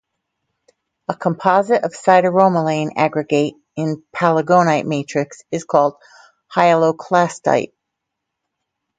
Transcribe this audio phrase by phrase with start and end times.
[1.09, 5.93] A composite of sideromelane aggregate in palagonite matrix is called
[6.51, 7.73] hyaloclastite.